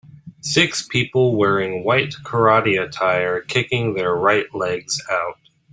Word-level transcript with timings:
Six 0.41 0.81
people 0.81 1.35
wearing 1.35 1.83
white 1.83 2.15
karate 2.23 2.83
attire 2.83 3.39
kicking 3.41 3.93
their 3.93 4.15
right 4.15 4.47
legs 4.51 4.99
out. 5.11 5.37